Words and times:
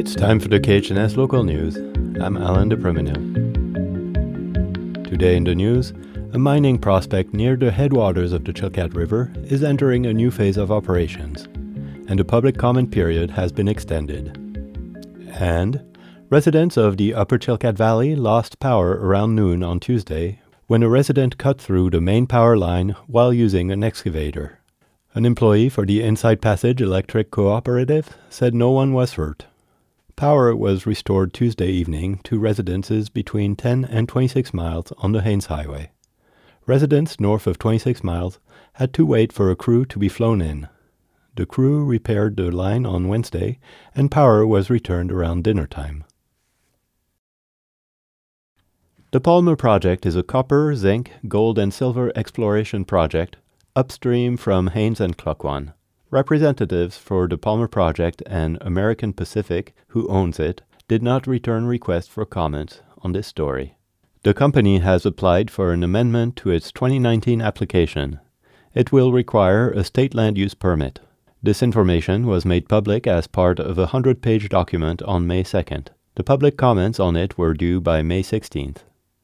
It's 0.00 0.14
time 0.14 0.40
for 0.40 0.48
the 0.48 0.58
KHNS 0.58 1.18
local 1.18 1.44
news. 1.44 1.76
I'm 1.76 2.38
Alan 2.38 2.70
de 2.70 2.76
Today 5.04 5.36
in 5.36 5.44
the 5.44 5.54
news, 5.54 5.90
a 6.32 6.38
mining 6.38 6.78
prospect 6.78 7.34
near 7.34 7.54
the 7.54 7.70
headwaters 7.70 8.32
of 8.32 8.46
the 8.46 8.52
Chilkat 8.54 8.94
River 8.94 9.30
is 9.44 9.62
entering 9.62 10.06
a 10.06 10.14
new 10.14 10.30
phase 10.30 10.56
of 10.56 10.72
operations, 10.72 11.44
and 12.08 12.18
the 12.18 12.24
public 12.24 12.56
comment 12.56 12.90
period 12.90 13.30
has 13.32 13.52
been 13.52 13.68
extended. 13.68 14.38
And 15.38 15.84
residents 16.30 16.78
of 16.78 16.96
the 16.96 17.12
Upper 17.12 17.38
Chilkat 17.38 17.74
Valley 17.74 18.16
lost 18.16 18.58
power 18.58 18.92
around 18.92 19.34
noon 19.34 19.62
on 19.62 19.80
Tuesday 19.80 20.40
when 20.66 20.82
a 20.82 20.88
resident 20.88 21.36
cut 21.36 21.60
through 21.60 21.90
the 21.90 22.00
main 22.00 22.26
power 22.26 22.56
line 22.56 22.96
while 23.06 23.34
using 23.34 23.70
an 23.70 23.84
excavator. 23.84 24.60
An 25.12 25.26
employee 25.26 25.68
for 25.68 25.84
the 25.84 26.02
Inside 26.02 26.40
Passage 26.40 26.80
Electric 26.80 27.30
Cooperative 27.30 28.16
said 28.30 28.54
no 28.54 28.70
one 28.70 28.94
was 28.94 29.12
hurt. 29.12 29.44
Power 30.20 30.54
was 30.54 30.84
restored 30.84 31.32
Tuesday 31.32 31.70
evening 31.70 32.20
to 32.24 32.38
residences 32.38 33.08
between 33.08 33.56
10 33.56 33.86
and 33.86 34.06
26 34.06 34.52
miles 34.52 34.92
on 34.98 35.12
the 35.12 35.22
Haines 35.22 35.46
Highway. 35.46 35.92
Residents 36.66 37.18
north 37.18 37.46
of 37.46 37.58
26 37.58 38.04
miles 38.04 38.38
had 38.74 38.92
to 38.92 39.06
wait 39.06 39.32
for 39.32 39.50
a 39.50 39.56
crew 39.56 39.86
to 39.86 39.98
be 39.98 40.10
flown 40.10 40.42
in. 40.42 40.68
The 41.36 41.46
crew 41.46 41.86
repaired 41.86 42.36
the 42.36 42.50
line 42.50 42.84
on 42.84 43.08
Wednesday, 43.08 43.60
and 43.94 44.10
power 44.10 44.46
was 44.46 44.68
returned 44.68 45.10
around 45.10 45.44
dinner 45.44 45.66
time. 45.66 46.04
The 49.12 49.22
Palmer 49.22 49.56
Project 49.56 50.04
is 50.04 50.16
a 50.16 50.22
copper, 50.22 50.74
zinc, 50.74 51.12
gold, 51.28 51.58
and 51.58 51.72
silver 51.72 52.12
exploration 52.14 52.84
project 52.84 53.36
upstream 53.74 54.36
from 54.36 54.66
Haines 54.66 55.00
and 55.00 55.16
Klukwan. 55.16 55.72
Representatives 56.12 56.96
for 56.96 57.28
the 57.28 57.38
Palmer 57.38 57.68
Project 57.68 58.20
and 58.26 58.58
American 58.62 59.12
Pacific, 59.12 59.76
who 59.88 60.08
owns 60.08 60.40
it, 60.40 60.60
did 60.88 61.04
not 61.04 61.28
return 61.28 61.66
requests 61.66 62.08
for 62.08 62.24
comment 62.24 62.82
on 63.02 63.12
this 63.12 63.28
story. 63.28 63.76
The 64.24 64.34
company 64.34 64.78
has 64.80 65.06
applied 65.06 65.52
for 65.52 65.72
an 65.72 65.84
amendment 65.84 66.34
to 66.38 66.50
its 66.50 66.72
2019 66.72 67.40
application. 67.40 68.18
It 68.74 68.90
will 68.90 69.12
require 69.12 69.70
a 69.70 69.84
state 69.84 70.12
land 70.12 70.36
use 70.36 70.52
permit. 70.52 70.98
This 71.44 71.62
information 71.62 72.26
was 72.26 72.44
made 72.44 72.68
public 72.68 73.06
as 73.06 73.28
part 73.28 73.60
of 73.60 73.78
a 73.78 73.82
100 73.82 74.20
page 74.20 74.48
document 74.48 75.02
on 75.02 75.28
May 75.28 75.44
2nd. 75.44 75.90
The 76.16 76.24
public 76.24 76.56
comments 76.56 76.98
on 76.98 77.14
it 77.14 77.38
were 77.38 77.54
due 77.54 77.80
by 77.80 78.02
May 78.02 78.24
16th. 78.24 78.78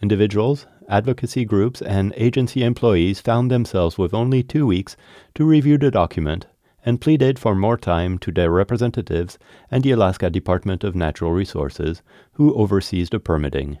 Individuals, 0.00 0.66
advocacy 0.88 1.44
groups, 1.44 1.82
and 1.82 2.14
agency 2.16 2.62
employees 2.62 3.20
found 3.20 3.50
themselves 3.50 3.98
with 3.98 4.14
only 4.14 4.44
two 4.44 4.64
weeks 4.64 4.96
to 5.34 5.44
review 5.44 5.76
the 5.76 5.90
document 5.90 6.46
and 6.88 7.02
pleaded 7.02 7.38
for 7.38 7.54
more 7.54 7.76
time 7.76 8.16
to 8.16 8.32
their 8.32 8.50
representatives 8.50 9.38
and 9.70 9.84
the 9.84 9.90
Alaska 9.90 10.30
Department 10.30 10.82
of 10.82 10.94
Natural 10.94 11.32
Resources, 11.32 12.00
who 12.32 12.54
oversees 12.54 13.10
the 13.10 13.20
permitting. 13.20 13.78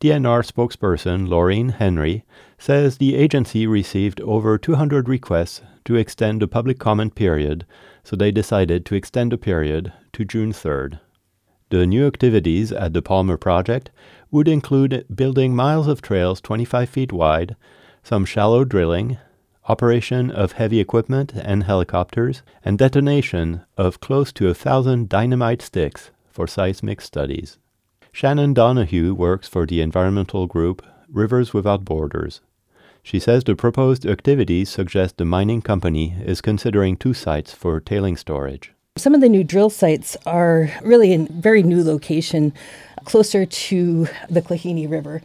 DNR 0.00 0.46
spokesperson 0.46 1.26
Laureen 1.26 1.72
Henry 1.72 2.24
says 2.56 2.98
the 2.98 3.16
agency 3.16 3.66
received 3.66 4.20
over 4.20 4.56
200 4.56 5.08
requests 5.08 5.60
to 5.86 5.96
extend 5.96 6.40
the 6.40 6.46
public 6.46 6.78
comment 6.78 7.16
period, 7.16 7.66
so 8.04 8.14
they 8.14 8.30
decided 8.30 8.86
to 8.86 8.94
extend 8.94 9.32
the 9.32 9.36
period 9.36 9.92
to 10.12 10.24
June 10.24 10.52
3rd. 10.52 11.00
The 11.70 11.84
new 11.84 12.06
activities 12.06 12.70
at 12.70 12.92
the 12.92 13.02
Palmer 13.02 13.36
Project 13.36 13.90
would 14.30 14.46
include 14.46 15.04
building 15.12 15.56
miles 15.56 15.88
of 15.88 16.00
trails 16.00 16.40
25 16.42 16.88
feet 16.88 17.12
wide, 17.12 17.56
some 18.04 18.24
shallow 18.24 18.64
drilling, 18.64 19.18
operation 19.68 20.30
of 20.30 20.52
heavy 20.52 20.80
equipment 20.80 21.32
and 21.34 21.64
helicopters, 21.64 22.42
and 22.64 22.78
detonation 22.78 23.62
of 23.76 24.00
close 24.00 24.32
to 24.32 24.48
a 24.48 24.54
thousand 24.54 25.08
dynamite 25.08 25.60
sticks 25.60 26.10
for 26.30 26.46
seismic 26.46 27.00
studies. 27.00 27.58
Shannon 28.10 28.54
Donahue 28.54 29.14
works 29.14 29.46
for 29.46 29.66
the 29.66 29.80
environmental 29.82 30.46
group 30.46 30.84
Rivers 31.10 31.52
Without 31.52 31.84
Borders. 31.84 32.40
She 33.02 33.20
says 33.20 33.44
the 33.44 33.54
proposed 33.54 34.04
activities 34.04 34.68
suggest 34.68 35.16
the 35.16 35.24
mining 35.24 35.62
company 35.62 36.16
is 36.24 36.40
considering 36.40 36.96
two 36.96 37.14
sites 37.14 37.54
for 37.54 37.80
tailing 37.80 38.16
storage. 38.16 38.72
Some 38.96 39.14
of 39.14 39.20
the 39.20 39.28
new 39.28 39.44
drill 39.44 39.70
sites 39.70 40.16
are 40.26 40.70
really 40.82 41.12
in 41.12 41.28
very 41.28 41.62
new 41.62 41.84
location, 41.84 42.52
closer 43.04 43.46
to 43.46 44.08
the 44.28 44.42
Klehini 44.42 44.90
River. 44.90 45.22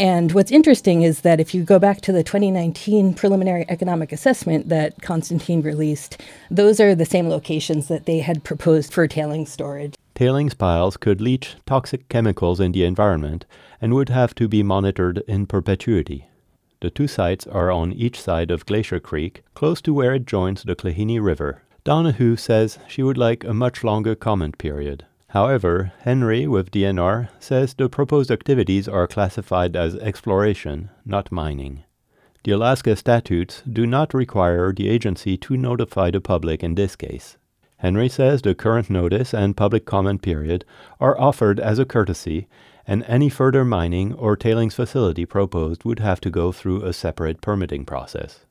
And 0.00 0.32
what's 0.32 0.50
interesting 0.50 1.02
is 1.02 1.20
that 1.20 1.40
if 1.40 1.54
you 1.54 1.62
go 1.62 1.78
back 1.78 2.00
to 2.00 2.10
the 2.10 2.24
2019 2.24 3.12
preliminary 3.12 3.66
economic 3.68 4.12
assessment 4.12 4.70
that 4.70 5.02
Constantine 5.02 5.60
released, 5.60 6.22
those 6.50 6.80
are 6.80 6.94
the 6.94 7.04
same 7.04 7.28
locations 7.28 7.88
that 7.88 8.06
they 8.06 8.20
had 8.20 8.42
proposed 8.42 8.94
for 8.94 9.06
tailing 9.06 9.44
storage. 9.44 9.96
Tailings 10.14 10.54
piles 10.54 10.96
could 10.96 11.20
leach 11.20 11.54
toxic 11.66 12.08
chemicals 12.08 12.60
in 12.60 12.72
the 12.72 12.82
environment 12.82 13.44
and 13.78 13.92
would 13.92 14.08
have 14.08 14.34
to 14.36 14.48
be 14.48 14.62
monitored 14.62 15.18
in 15.28 15.44
perpetuity. 15.44 16.30
The 16.80 16.88
two 16.88 17.06
sites 17.06 17.46
are 17.46 17.70
on 17.70 17.92
each 17.92 18.18
side 18.18 18.50
of 18.50 18.64
Glacier 18.64 19.00
Creek, 19.00 19.42
close 19.52 19.82
to 19.82 19.92
where 19.92 20.14
it 20.14 20.24
joins 20.24 20.62
the 20.62 20.74
Klehini 20.74 21.22
River. 21.22 21.60
Donahue 21.84 22.36
says 22.36 22.78
she 22.88 23.02
would 23.02 23.18
like 23.18 23.44
a 23.44 23.52
much 23.52 23.84
longer 23.84 24.14
comment 24.14 24.56
period. 24.56 25.04
However, 25.30 25.92
Henry 26.00 26.48
with 26.48 26.72
DNR 26.72 27.28
says 27.38 27.74
the 27.74 27.88
proposed 27.88 28.32
activities 28.32 28.88
are 28.88 29.06
classified 29.06 29.76
as 29.76 29.94
exploration, 29.94 30.90
not 31.04 31.30
mining. 31.30 31.84
The 32.42 32.50
Alaska 32.50 32.96
statutes 32.96 33.62
do 33.70 33.86
not 33.86 34.12
require 34.12 34.72
the 34.72 34.88
agency 34.88 35.36
to 35.36 35.56
notify 35.56 36.10
the 36.10 36.20
public 36.20 36.64
in 36.64 36.74
this 36.74 36.96
case. 36.96 37.36
Henry 37.76 38.08
says 38.08 38.42
the 38.42 38.56
current 38.56 38.90
notice 38.90 39.32
and 39.32 39.56
public 39.56 39.84
comment 39.84 40.20
period 40.20 40.64
are 40.98 41.18
offered 41.20 41.60
as 41.60 41.78
a 41.78 41.84
courtesy, 41.84 42.48
and 42.84 43.04
any 43.04 43.28
further 43.28 43.64
mining 43.64 44.12
or 44.14 44.36
tailings 44.36 44.74
facility 44.74 45.26
proposed 45.26 45.84
would 45.84 46.00
have 46.00 46.20
to 46.22 46.30
go 46.30 46.50
through 46.50 46.82
a 46.82 46.92
separate 46.92 47.40
permitting 47.40 47.84
process. 47.84 48.46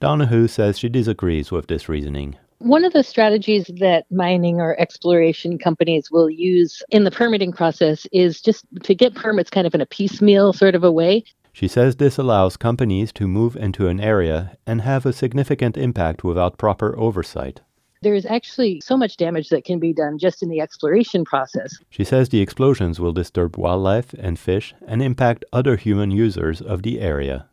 Donahue 0.00 0.48
says 0.48 0.76
she 0.76 0.88
disagrees 0.88 1.52
with 1.52 1.68
this 1.68 1.88
reasoning. 1.88 2.36
One 2.58 2.84
of 2.86 2.94
the 2.94 3.02
strategies 3.02 3.70
that 3.80 4.06
mining 4.10 4.60
or 4.60 4.80
exploration 4.80 5.58
companies 5.58 6.10
will 6.10 6.30
use 6.30 6.82
in 6.88 7.04
the 7.04 7.10
permitting 7.10 7.52
process 7.52 8.06
is 8.12 8.40
just 8.40 8.64
to 8.84 8.94
get 8.94 9.14
permits 9.14 9.50
kind 9.50 9.66
of 9.66 9.74
in 9.74 9.82
a 9.82 9.86
piecemeal 9.86 10.54
sort 10.54 10.74
of 10.74 10.82
a 10.82 10.90
way. 10.90 11.24
She 11.52 11.68
says 11.68 11.96
this 11.96 12.16
allows 12.16 12.56
companies 12.56 13.12
to 13.12 13.28
move 13.28 13.56
into 13.56 13.88
an 13.88 14.00
area 14.00 14.56
and 14.66 14.80
have 14.80 15.04
a 15.04 15.12
significant 15.12 15.76
impact 15.76 16.24
without 16.24 16.58
proper 16.58 16.98
oversight. 16.98 17.60
There 18.02 18.14
is 18.14 18.26
actually 18.26 18.80
so 18.80 18.96
much 18.96 19.16
damage 19.16 19.48
that 19.50 19.64
can 19.64 19.78
be 19.78 19.92
done 19.92 20.18
just 20.18 20.42
in 20.42 20.48
the 20.48 20.60
exploration 20.60 21.24
process. 21.24 21.78
She 21.90 22.04
says 22.04 22.28
the 22.28 22.40
explosions 22.40 23.00
will 23.00 23.12
disturb 23.12 23.56
wildlife 23.56 24.14
and 24.14 24.38
fish 24.38 24.74
and 24.86 25.02
impact 25.02 25.44
other 25.52 25.76
human 25.76 26.10
users 26.10 26.60
of 26.60 26.82
the 26.82 27.00
area. 27.00 27.48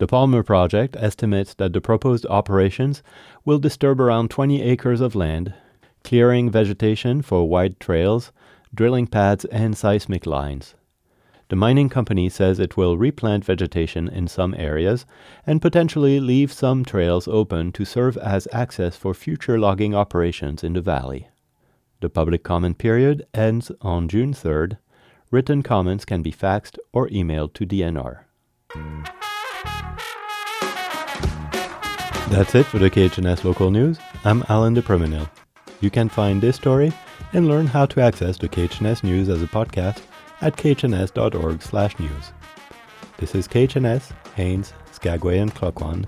The 0.00 0.06
Palmer 0.06 0.42
Project 0.42 0.96
estimates 0.98 1.52
that 1.52 1.74
the 1.74 1.82
proposed 1.82 2.24
operations 2.30 3.02
will 3.44 3.58
disturb 3.58 4.00
around 4.00 4.30
20 4.30 4.62
acres 4.62 5.02
of 5.02 5.14
land, 5.14 5.52
clearing 6.04 6.50
vegetation 6.50 7.20
for 7.20 7.46
wide 7.46 7.78
trails, 7.78 8.32
drilling 8.74 9.06
pads, 9.06 9.44
and 9.44 9.76
seismic 9.76 10.24
lines. 10.24 10.74
The 11.50 11.56
mining 11.56 11.90
company 11.90 12.30
says 12.30 12.58
it 12.58 12.78
will 12.78 12.96
replant 12.96 13.44
vegetation 13.44 14.08
in 14.08 14.26
some 14.26 14.54
areas 14.54 15.04
and 15.46 15.60
potentially 15.60 16.18
leave 16.18 16.50
some 16.50 16.82
trails 16.82 17.28
open 17.28 17.70
to 17.72 17.84
serve 17.84 18.16
as 18.16 18.48
access 18.52 18.96
for 18.96 19.12
future 19.12 19.58
logging 19.58 19.94
operations 19.94 20.64
in 20.64 20.72
the 20.72 20.80
valley. 20.80 21.28
The 22.00 22.08
public 22.08 22.42
comment 22.42 22.78
period 22.78 23.26
ends 23.34 23.70
on 23.82 24.08
June 24.08 24.32
3rd. 24.32 24.78
Written 25.30 25.62
comments 25.62 26.06
can 26.06 26.22
be 26.22 26.32
faxed 26.32 26.78
or 26.90 27.06
emailed 27.10 27.52
to 27.52 27.66
DNR. 27.66 29.19
That's 32.30 32.54
it 32.54 32.66
for 32.66 32.78
the 32.78 32.90
KHNS 32.90 33.44
local 33.44 33.70
news. 33.70 33.98
I'm 34.24 34.44
Alan 34.48 34.74
de 34.74 35.30
You 35.80 35.90
can 35.90 36.08
find 36.08 36.40
this 36.40 36.56
story 36.56 36.92
and 37.32 37.48
learn 37.48 37.66
how 37.66 37.86
to 37.86 38.00
access 38.00 38.38
the 38.38 38.48
KHNS 38.48 39.02
news 39.02 39.28
as 39.28 39.42
a 39.42 39.46
podcast 39.46 40.02
at 40.40 40.56
khns.org/news. 40.56 42.32
This 43.18 43.34
is 43.34 43.48
KHNS, 43.48 44.12
Haines, 44.34 44.72
Skagway, 44.92 45.38
and 45.38 45.54
Klukwan 45.54 46.06